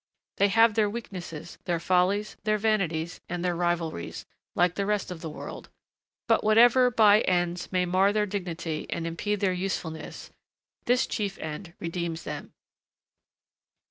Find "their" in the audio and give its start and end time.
0.73-0.89, 1.65-1.79, 2.43-2.57, 3.45-3.55, 8.11-8.25, 9.41-9.53